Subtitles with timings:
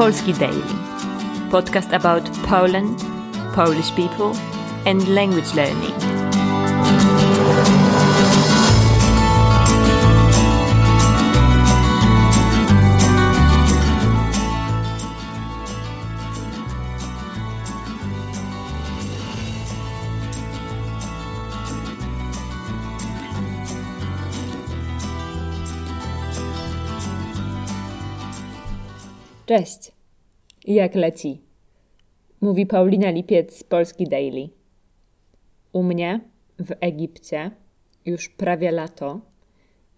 [0.00, 0.62] Polski Daily,
[1.50, 2.98] podcast about Poland,
[3.52, 4.34] Polish people,
[4.86, 6.19] and language learning.
[29.50, 29.92] Cześć.
[30.64, 31.40] Jak leci?
[32.40, 34.48] Mówi Paulina Lipiec z Polski Daily.
[35.72, 36.20] U mnie
[36.58, 37.50] w Egipcie
[38.06, 39.20] już prawie lato,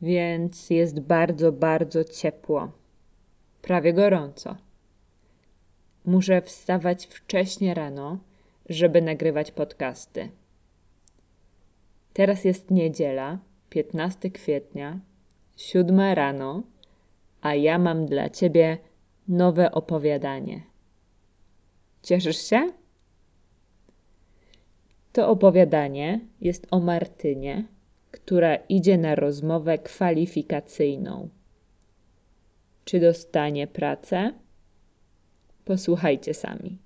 [0.03, 2.73] więc jest bardzo, bardzo ciepło.
[3.63, 4.57] Prawie gorąco.
[6.05, 8.19] Muszę wstawać wcześnie rano,
[8.69, 10.29] żeby nagrywać podcasty.
[12.13, 13.39] Teraz jest niedziela,
[13.71, 15.01] 15 kwietnia,
[15.57, 16.63] 7 rano,
[17.43, 18.79] a ja mam dla ciebie
[19.29, 20.63] nowe opowiadanie.
[22.03, 22.73] Cieszysz się?
[25.13, 27.65] To opowiadanie jest o Martynie,
[28.11, 31.29] która idzie na rozmowę kwalifikacyjną.
[32.85, 34.33] Czy dostanie pracę?
[35.65, 36.79] Posłuchajcie sami.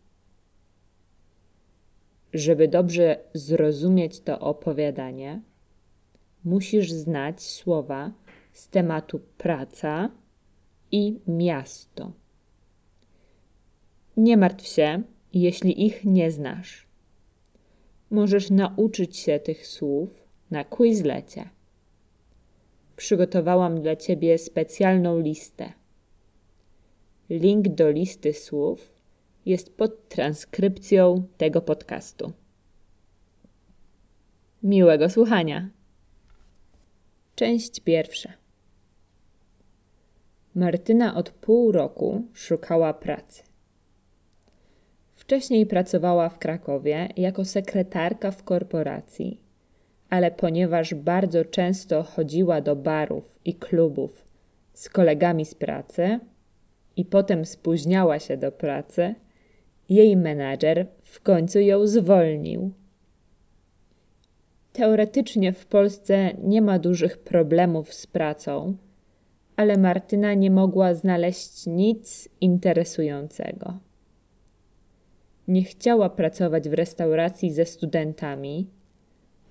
[2.32, 5.40] Żeby dobrze zrozumieć to opowiadanie,
[6.44, 8.12] musisz znać słowa
[8.52, 10.10] z tematu praca
[10.92, 12.12] i miasto.
[14.16, 16.86] Nie martw się, jeśli ich nie znasz.
[18.10, 20.08] Możesz nauczyć się tych słów
[20.50, 21.48] na Quizlecie.
[22.96, 25.72] Przygotowałam dla Ciebie specjalną listę.
[27.30, 28.92] Link do listy słów
[29.46, 32.32] jest pod transkrypcją tego podcastu.
[34.62, 35.70] Miłego słuchania.
[37.34, 38.32] Część pierwsza.
[40.54, 43.42] Martyna od pół roku szukała pracy.
[45.26, 49.40] Wcześniej pracowała w Krakowie jako sekretarka w korporacji,
[50.10, 54.24] ale ponieważ bardzo często chodziła do barów i klubów
[54.72, 56.20] z kolegami z pracy
[56.96, 59.14] i potem spóźniała się do pracy,
[59.88, 62.72] jej menadżer w końcu ją zwolnił.
[64.72, 68.76] Teoretycznie w Polsce nie ma dużych problemów z pracą,
[69.56, 73.78] ale Martyna nie mogła znaleźć nic interesującego.
[75.48, 78.70] Nie chciała pracować w restauracji ze studentami,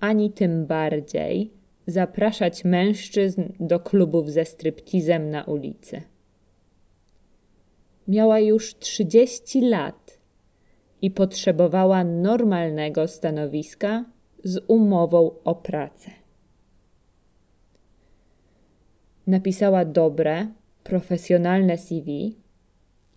[0.00, 1.50] ani tym bardziej
[1.86, 6.02] zapraszać mężczyzn do klubów ze striptizem na ulicy.
[8.08, 10.18] Miała już 30 lat
[11.02, 14.04] i potrzebowała normalnego stanowiska
[14.44, 16.10] z umową o pracę.
[19.26, 20.46] Napisała dobre,
[20.84, 22.36] profesjonalne CV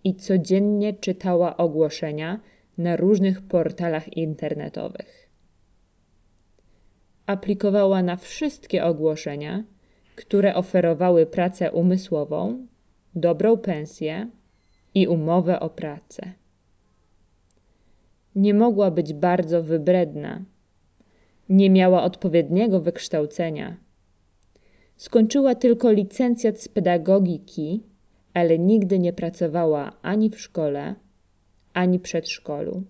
[0.04, 2.40] i codziennie czytała ogłoszenia
[2.78, 5.30] na różnych portalach internetowych.
[7.26, 9.64] Aplikowała na wszystkie ogłoszenia,
[10.16, 12.66] które oferowały pracę umysłową,
[13.14, 14.30] dobrą pensję
[14.94, 16.32] i umowę o pracę.
[18.34, 20.42] Nie mogła być bardzo wybredna.
[21.48, 23.76] Nie miała odpowiedniego wykształcenia.
[24.96, 27.82] Skończyła tylko licencjat z pedagogiki,
[28.34, 30.94] ale nigdy nie pracowała ani w szkole,
[31.72, 32.82] ani przedszkolu.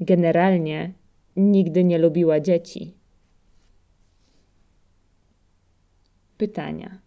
[0.00, 0.92] Generalnie
[1.36, 2.94] nigdy nie lubiła dzieci.
[6.38, 6.98] Pytania.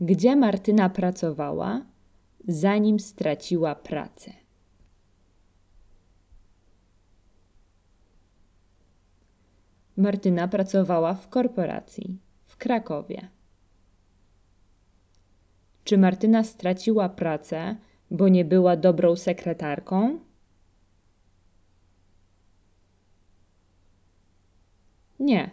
[0.00, 1.86] Gdzie Martyna pracowała,
[2.48, 4.32] zanim straciła pracę?
[9.96, 13.28] Martyna pracowała w korporacji w Krakowie.
[15.84, 17.76] Czy Martyna straciła pracę,
[18.10, 20.18] bo nie była dobrą sekretarką?
[25.20, 25.50] Nie.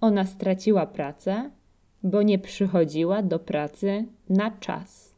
[0.00, 1.50] Ona straciła pracę,
[2.02, 5.14] bo nie przychodziła do pracy na czas.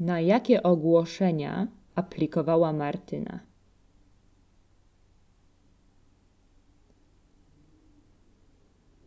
[0.00, 3.40] Na jakie ogłoszenia aplikowała Martyna?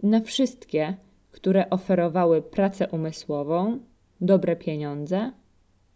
[0.04, 0.98] Na wszystkie,
[1.32, 3.80] które oferowały pracę umysłową
[4.22, 5.32] dobre pieniądze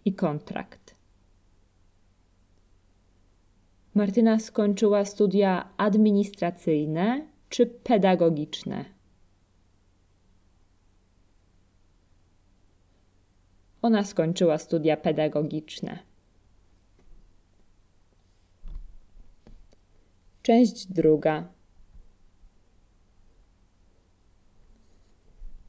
[0.05, 0.95] i kontrakt.
[3.95, 8.85] Martyna skończyła studia administracyjne czy pedagogiczne.
[13.81, 15.99] Ona skończyła studia pedagogiczne.
[20.41, 21.47] Część druga.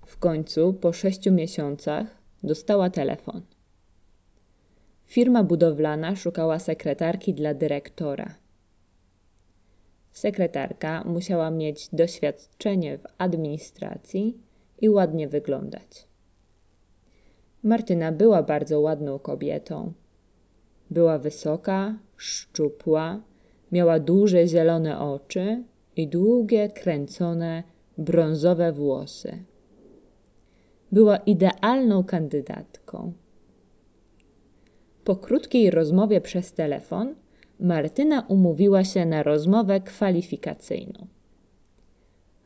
[0.07, 3.43] W końcu, po sześciu miesiącach, dostała telefon.
[5.05, 8.35] Firma budowlana szukała sekretarki dla dyrektora.
[10.13, 14.39] Sekretarka musiała mieć doświadczenie w administracji
[14.81, 16.07] i ładnie wyglądać.
[17.63, 19.93] Martyna była bardzo ładną kobietą.
[20.91, 23.21] Była wysoka, szczupła,
[23.73, 25.65] miała duże zielone oczy
[25.97, 27.63] i długie, kręcone,
[27.99, 29.45] brązowe włosy.
[30.95, 33.13] Była idealną kandydatką.
[35.05, 37.15] Po krótkiej rozmowie przez telefon
[37.61, 41.07] Martyna umówiła się na rozmowę kwalifikacyjną.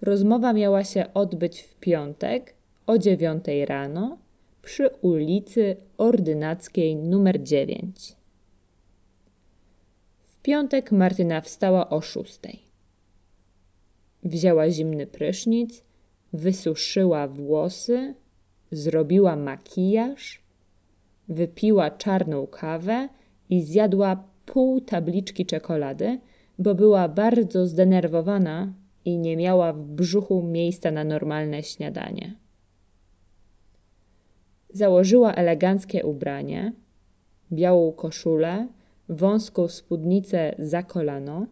[0.00, 2.54] Rozmowa miała się odbyć w piątek
[2.86, 4.18] o dziewiątej rano
[4.62, 8.16] przy ulicy Ordynackiej nr 9.
[10.28, 12.58] W piątek Martyna wstała o szóstej.
[14.22, 15.84] Wzięła zimny prysznic,
[16.32, 18.14] wysuszyła włosy,
[18.70, 20.42] zrobiła makijaż,
[21.28, 23.08] wypiła czarną kawę
[23.50, 26.18] i zjadła pół tabliczki czekolady,
[26.58, 28.72] bo była bardzo zdenerwowana
[29.04, 32.34] i nie miała w brzuchu miejsca na normalne śniadanie.
[34.70, 36.72] Założyła eleganckie ubranie,
[37.52, 38.68] białą koszulę,
[39.08, 41.46] wąską spódnicę za kolano,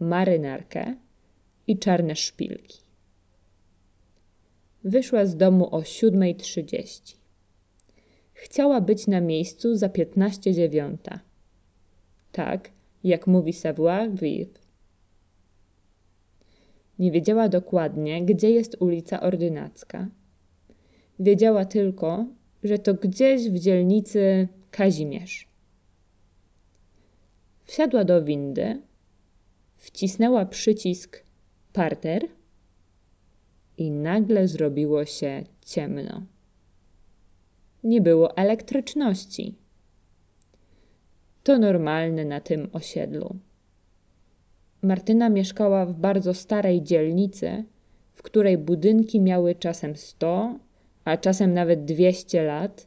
[0.00, 0.94] marynarkę
[1.66, 2.91] i czarne szpilki.
[4.84, 7.16] Wyszła z domu o 7.30.
[8.32, 11.20] Chciała być na miejscu za 15 dziewiąta.
[12.32, 12.70] Tak,
[13.04, 14.60] jak mówi savoir-vivre.
[16.98, 20.08] Nie wiedziała dokładnie, gdzie jest ulica Ordynacka.
[21.18, 22.26] Wiedziała tylko,
[22.62, 25.48] że to gdzieś w dzielnicy Kazimierz.
[27.64, 28.82] Wsiadła do windy,
[29.76, 31.22] wcisnęła przycisk
[31.72, 32.28] parter
[33.78, 36.22] i nagle zrobiło się ciemno.
[37.84, 39.54] Nie było elektryczności.
[41.42, 43.36] To normalne na tym osiedlu.
[44.82, 47.64] Martyna mieszkała w bardzo starej dzielnicy,
[48.14, 50.58] w której budynki miały czasem 100,
[51.04, 52.86] a czasem nawet 200 lat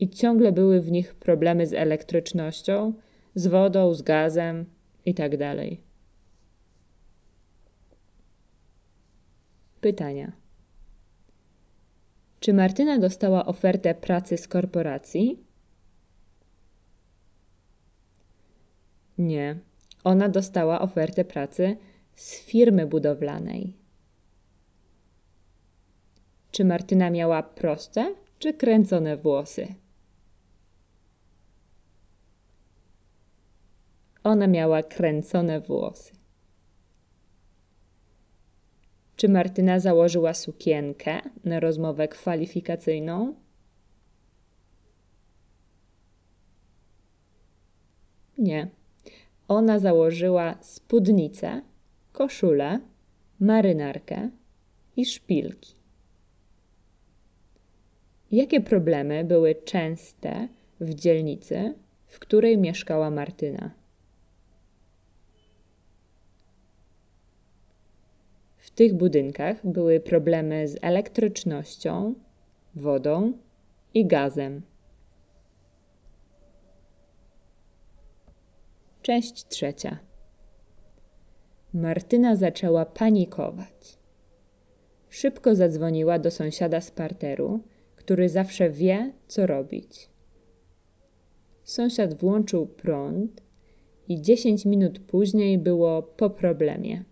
[0.00, 2.92] i ciągle były w nich problemy z elektrycznością,
[3.34, 4.64] z wodą, z gazem
[5.06, 5.56] itd.
[9.84, 10.32] Pytania.
[12.40, 15.44] Czy Martyna dostała ofertę pracy z korporacji?
[19.18, 19.58] Nie.
[20.04, 21.76] Ona dostała ofertę pracy
[22.14, 23.76] z firmy budowlanej.
[26.50, 29.74] Czy Martyna miała proste czy kręcone włosy?
[34.22, 36.23] Ona miała kręcone włosy.
[39.16, 43.34] Czy Martyna założyła sukienkę na rozmowę kwalifikacyjną?
[48.38, 48.68] Nie.
[49.48, 51.62] Ona założyła spódnicę,
[52.12, 52.80] koszulę,
[53.40, 54.30] marynarkę
[54.96, 55.74] i szpilki.
[58.32, 60.48] Jakie problemy były częste
[60.80, 61.74] w dzielnicy,
[62.06, 63.83] w której mieszkała Martyna?
[68.74, 72.14] Tych budynkach były problemy z elektrycznością,
[72.74, 73.32] wodą
[73.94, 74.62] i gazem.
[79.02, 79.98] Część trzecia.
[81.74, 83.98] Martyna zaczęła panikować.
[85.10, 87.60] Szybko zadzwoniła do sąsiada z parteru,
[87.96, 90.08] który zawsze wie, co robić.
[91.64, 93.42] Sąsiad włączył prąd
[94.08, 97.04] i dziesięć minut później było po problemie.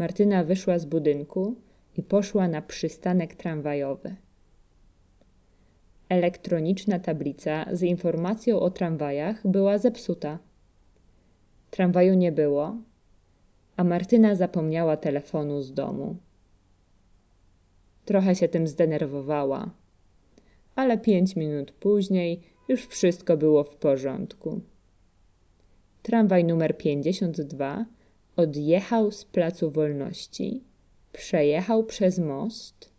[0.00, 1.54] Martyna wyszła z budynku
[1.96, 4.16] i poszła na przystanek tramwajowy.
[6.08, 10.38] Elektroniczna tablica z informacją o tramwajach była zepsuta.
[11.70, 12.76] Tramwaju nie było,
[13.76, 16.16] a Martyna zapomniała telefonu z domu.
[18.04, 19.70] Trochę się tym zdenerwowała,
[20.76, 24.60] ale pięć minut później już wszystko było w porządku.
[26.02, 27.86] Tramwaj numer 52
[28.36, 30.64] odjechał z Placu Wolności,
[31.12, 32.90] przejechał przez most,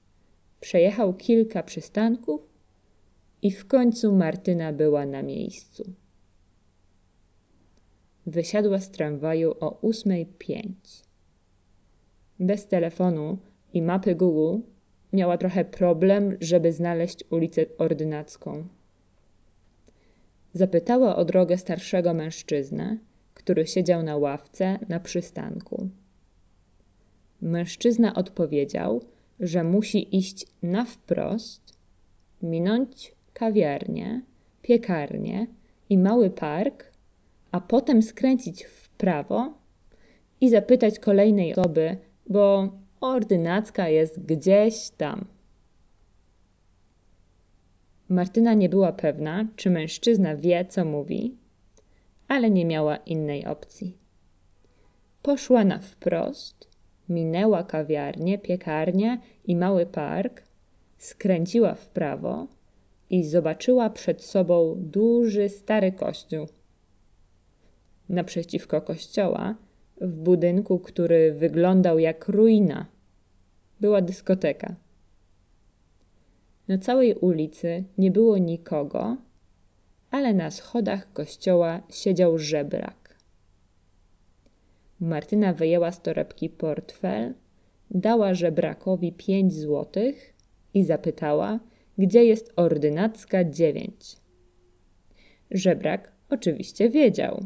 [0.60, 2.42] przejechał kilka przystanków
[3.42, 5.94] i w końcu Martyna była na miejscu.
[8.26, 10.64] Wysiadła z tramwaju o 8.05.
[12.40, 13.38] Bez telefonu
[13.74, 14.58] i mapy Google
[15.14, 18.68] miała trochę problem, żeby znaleźć ulicę Ordynacką.
[20.54, 22.98] Zapytała o drogę starszego mężczyznę,
[23.34, 25.90] który siedział na ławce na przystanku.
[27.42, 29.02] Mężczyzna odpowiedział,
[29.40, 31.78] że musi iść na wprost,
[32.42, 34.22] minąć kawiarnię,
[34.62, 35.48] piekarnię
[35.90, 36.92] i mały park,
[37.52, 39.54] a potem skręcić w prawo
[40.42, 41.98] i zapytać kolejnej osoby,
[42.30, 42.72] bo
[43.02, 45.26] ordynacka jest gdzieś tam.
[48.10, 51.36] Martyna nie była pewna, czy mężczyzna wie, co mówi,
[52.32, 53.98] ale nie miała innej opcji.
[55.22, 56.68] Poszła na wprost,
[57.10, 60.44] minęła kawiarnię, piekarnię i mały park,
[60.98, 62.48] skręciła w prawo
[63.10, 66.48] i zobaczyła przed sobą duży stary kościół.
[68.10, 69.56] Naprzeciwko kościoła,
[70.02, 72.86] w budynku, który wyglądał jak ruina,
[73.80, 74.76] była dyskoteka.
[76.68, 79.18] Na całej ulicy nie było nikogo,
[80.12, 83.16] ale na schodach kościoła siedział żebrak.
[85.00, 87.34] Martyna wyjęła z torebki portfel,
[87.92, 90.34] dała żebrakowi pięć złotych
[90.74, 91.60] i zapytała,
[91.98, 94.16] gdzie jest ordynacka dziewięć.
[95.52, 97.46] Żebrak oczywiście wiedział.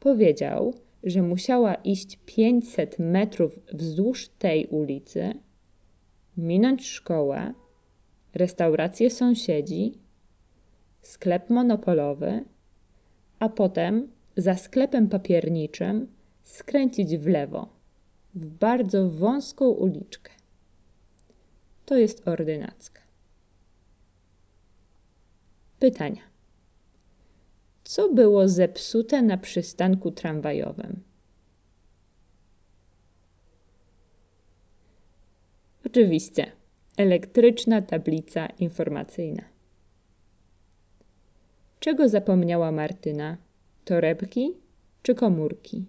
[0.00, 5.34] Powiedział, że musiała iść pięćset metrów wzdłuż tej ulicy,
[6.36, 7.54] minąć szkołę,
[8.34, 10.01] restaurację sąsiedzi,
[11.02, 12.44] sklep monopolowy,
[13.38, 16.06] a potem za sklepem papierniczym
[16.44, 17.68] skręcić w lewo,
[18.34, 20.30] w bardzo wąską uliczkę.
[21.86, 23.02] To jest ordynacka.
[25.78, 26.22] Pytania.
[27.84, 31.02] Co było zepsute na przystanku tramwajowym?
[35.86, 36.52] Oczywiście,
[36.96, 39.51] elektryczna tablica informacyjna.
[41.82, 43.36] Czego zapomniała Martyna?
[43.84, 44.56] Torebki
[45.02, 45.86] czy komórki?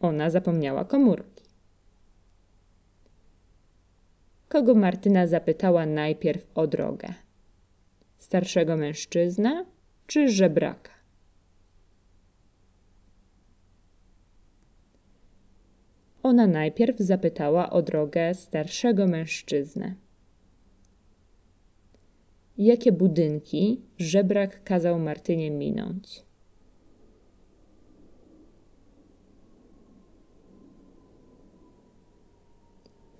[0.00, 1.44] Ona zapomniała komórki.
[4.48, 7.14] Kogo Martyna zapytała najpierw o drogę?
[8.18, 9.64] Starszego mężczyznę
[10.06, 10.92] czy żebraka?
[16.22, 19.94] Ona najpierw zapytała o drogę starszego mężczyznę.
[22.58, 26.24] Jakie budynki żebrak kazał Martynie minąć?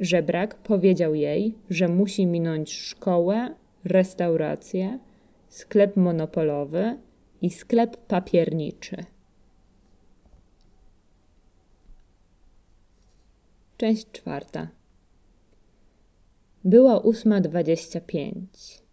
[0.00, 3.54] Żebrak powiedział jej, że musi minąć szkołę,
[3.84, 4.98] restaurację,
[5.48, 6.98] sklep monopolowy
[7.42, 8.96] i sklep papierniczy.
[13.76, 14.68] Część czwarta.
[16.64, 18.87] Była ósma dwadzieścia pięć.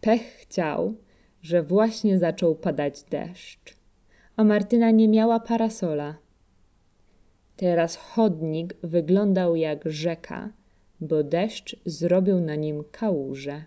[0.00, 0.94] Pech chciał,
[1.42, 3.76] że właśnie zaczął padać deszcz,
[4.36, 6.16] a Martyna nie miała parasola.
[7.56, 10.52] Teraz chodnik wyglądał jak rzeka,
[11.00, 13.64] bo deszcz zrobił na nim kałużę.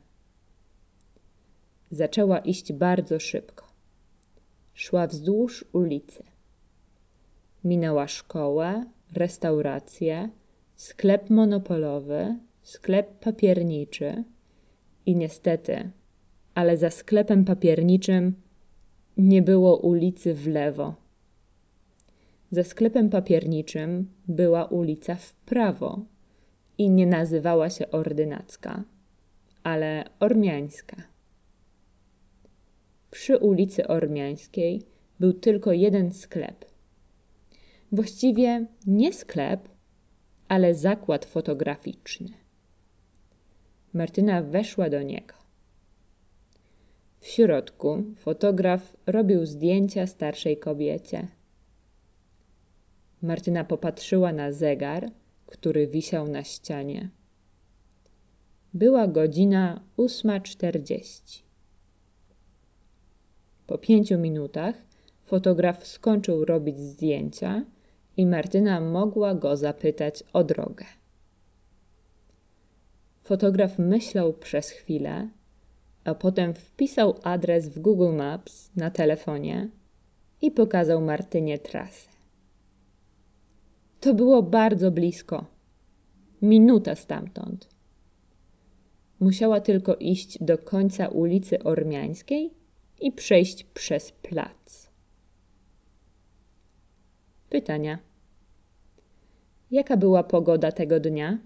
[1.92, 3.68] Zaczęła iść bardzo szybko.
[4.74, 6.24] Szła wzdłuż ulicy.
[7.64, 8.86] Minęła szkołę,
[9.16, 10.30] restaurację,
[10.76, 14.24] sklep monopolowy, sklep papierniczy
[15.06, 15.92] i niestety,
[16.56, 18.34] ale za sklepem papierniczym
[19.18, 20.96] nie było ulicy w lewo.
[22.52, 26.06] Za sklepem papierniczym była ulica w prawo
[26.78, 28.84] i nie nazywała się Ordynacka,
[29.64, 30.98] ale Ormiańska.
[33.12, 34.82] Przy ulicy Ormiańskiej
[35.20, 36.66] był tylko jeden sklep.
[37.92, 39.70] Właściwie nie sklep,
[40.48, 42.30] ale zakład fotograficzny.
[43.94, 45.43] Martyna weszła do niego.
[47.24, 51.28] W środku fotograf robił zdjęcia starszej kobiecie.
[53.22, 55.12] Martyna popatrzyła na zegar,
[55.46, 57.10] który wisiał na ścianie.
[58.74, 61.44] Była godzina ósma czterdzieści.
[63.68, 64.76] Po pięciu minutach
[65.26, 67.66] fotograf skończył robić zdjęcia
[68.18, 70.86] i Martyna mogła go zapytać o drogę.
[73.24, 75.30] Fotograf myślał przez chwilę,
[76.04, 79.70] a potem wpisał adres w Google Maps na telefonie
[80.42, 82.10] i pokazał Martynie trasę.
[84.00, 85.46] To było bardzo blisko.
[86.42, 87.70] Minuta stamtąd.
[89.20, 92.54] Musiała tylko iść do końca ulicy Ormiańskiej
[93.02, 94.90] i przejść przez plac.
[97.50, 98.00] Pytania.
[99.72, 101.38] Jaka była pogoda tego dnia?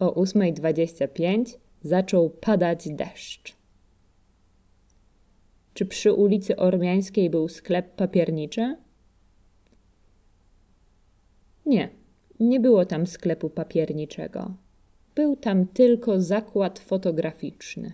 [0.00, 3.56] O 8.25 zaczął padać deszcz.
[5.74, 8.76] Czy przy ulicy Ormiańskiej był sklep papierniczy?
[11.66, 11.90] Nie,
[12.40, 14.54] nie było tam sklepu papierniczego.
[15.14, 17.92] Był tam tylko zakład fotograficzny.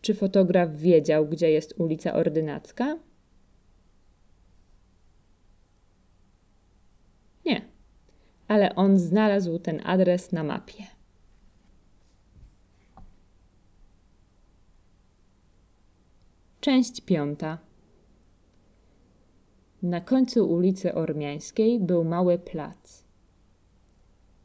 [0.00, 2.98] Czy fotograf wiedział, gdzie jest ulica Ordynacka?
[7.44, 7.68] Nie,
[8.48, 10.86] ale on znalazł ten adres na mapie.
[16.60, 17.58] Część piąta.
[19.82, 23.04] Na końcu ulicy Ormiańskiej był mały plac.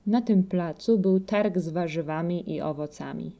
[0.07, 3.31] Na tym placu był targ z warzywami i owocami.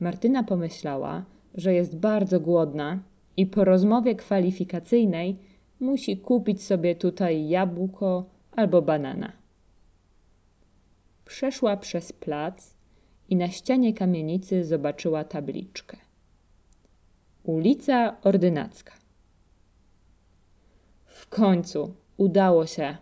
[0.00, 1.24] Martyna pomyślała,
[1.54, 2.98] że jest bardzo głodna
[3.36, 5.36] i po rozmowie kwalifikacyjnej
[5.80, 8.24] musi kupić sobie tutaj jabłko
[8.58, 9.32] albo banana.
[11.24, 12.74] Przeszła przez plac
[13.28, 15.96] i na ścianie kamienicy zobaczyła tabliczkę.
[17.42, 18.92] Ulica Ordynacka.
[21.06, 22.96] W końcu udało się.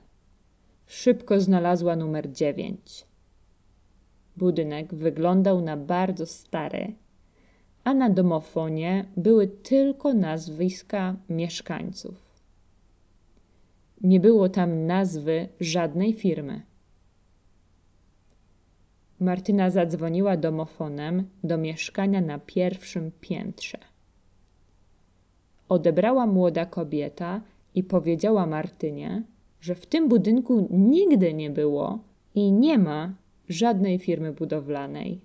[0.87, 3.07] Szybko znalazła numer dziewięć.
[4.37, 6.93] Budynek wyglądał na bardzo stary,
[7.85, 12.26] a na domofonie były tylko nazwiska mieszkańców.
[14.03, 16.63] Nie było tam nazwy żadnej firmy.
[19.21, 23.79] Martyna zadzwoniła domofonem do mieszkania na pierwszym piętrze.
[25.69, 27.41] Odebrała młoda kobieta
[27.75, 29.23] i powiedziała Martynie,
[29.61, 31.99] że w tym budynku nigdy nie było
[32.35, 33.15] i nie ma
[33.49, 35.21] żadnej firmy budowlanej.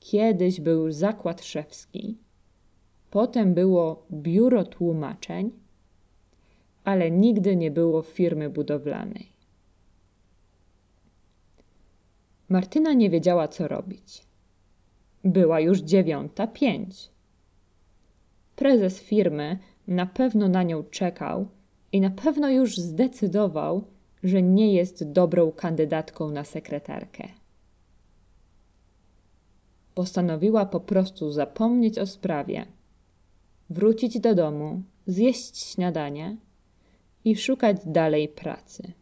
[0.00, 2.18] Kiedyś był zakład szewski,
[3.10, 5.50] potem było biuro tłumaczeń,
[6.84, 9.32] ale nigdy nie było firmy budowlanej.
[12.48, 14.22] Martyna nie wiedziała, co robić.
[15.24, 17.08] Była już dziewiąta pięć.
[18.56, 21.46] Prezes firmy na pewno na nią czekał
[21.92, 23.84] i na pewno już zdecydował,
[24.22, 27.28] że nie jest dobrą kandydatką na sekretarkę.
[29.94, 32.66] Postanowiła po prostu zapomnieć o sprawie,
[33.70, 36.36] wrócić do domu, zjeść śniadanie
[37.24, 38.92] i szukać dalej pracy.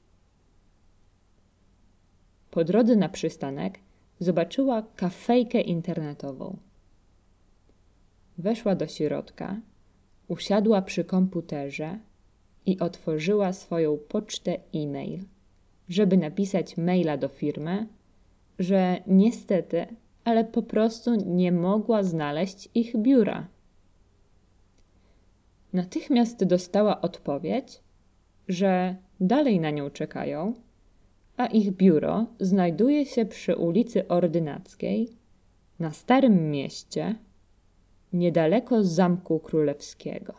[2.50, 3.78] Po drodze na przystanek
[4.18, 6.56] zobaczyła kafejkę internetową.
[8.38, 9.60] Weszła do środka,
[10.28, 11.98] usiadła przy komputerze
[12.66, 15.24] i otworzyła swoją pocztę e-mail,
[15.88, 17.86] żeby napisać maila do firmy,
[18.58, 19.86] że niestety,
[20.24, 23.48] ale po prostu nie mogła znaleźć ich biura.
[25.72, 27.80] Natychmiast dostała odpowiedź,
[28.52, 30.54] że dalej na nią czekają,
[31.36, 35.08] a ich biuro znajduje się przy ulicy Ordynackiej,
[35.78, 37.14] na Starym Mieście,
[38.12, 40.34] niedaleko Zamku Królewskiego.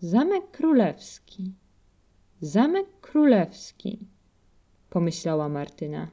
[0.00, 1.52] Zamek Królewski.
[2.40, 3.98] Zamek Królewski,
[4.90, 6.10] pomyślała Martyna.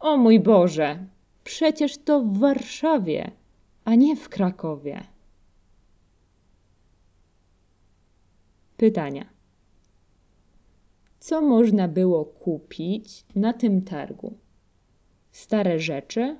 [0.00, 1.06] O mój Boże,
[1.44, 3.30] przecież to w Warszawie,
[3.84, 5.04] a nie w Krakowie.
[8.78, 9.26] Pytania.
[11.18, 14.38] Co można było kupić na tym targu?
[15.32, 16.36] Stare rzeczy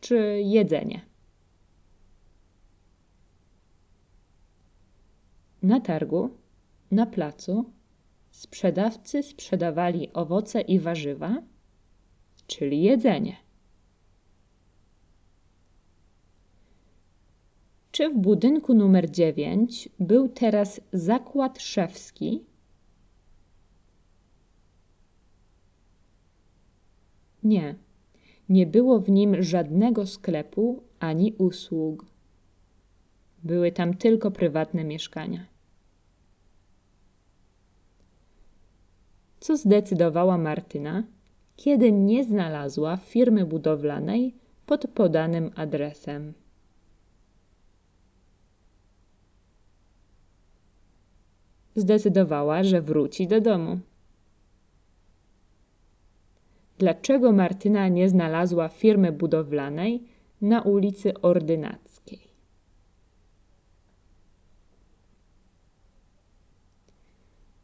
[0.00, 1.00] czy jedzenie?
[5.62, 6.30] Na targu,
[6.90, 7.72] na placu,
[8.30, 11.42] sprzedawcy sprzedawali owoce i warzywa,
[12.46, 13.36] czyli jedzenie.
[17.98, 22.44] Czy w budynku numer 9 był teraz zakład szewski?
[27.42, 27.74] Nie,
[28.48, 32.06] nie było w nim żadnego sklepu ani usług.
[33.44, 35.46] Były tam tylko prywatne mieszkania.
[39.40, 41.04] Co zdecydowała Martyna,
[41.56, 44.34] kiedy nie znalazła firmy budowlanej
[44.66, 46.34] pod podanym adresem?
[51.78, 53.78] Zdecydowała, że wróci do domu.
[56.78, 60.02] Dlaczego Martyna nie znalazła firmy budowlanej
[60.40, 62.28] na ulicy Ordynackiej?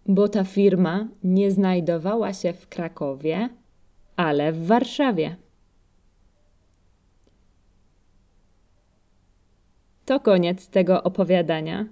[0.07, 3.49] bo ta firma nie znajdowała się w Krakowie,
[4.17, 5.37] ale w Warszawie.
[10.05, 11.87] To koniec tego opowiadania.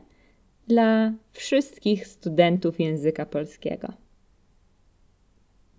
[0.68, 3.92] dla wszystkich studentów języka polskiego.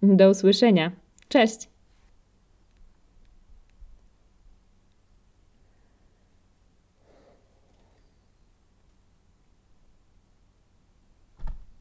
[0.03, 0.91] Do usłyszenia.
[1.27, 1.72] Cześć!